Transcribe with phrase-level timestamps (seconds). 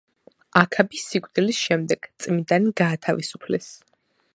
[0.61, 3.71] აქაბის სიკვდილის შემდეგ წმინდანი გაათავისუფლეს.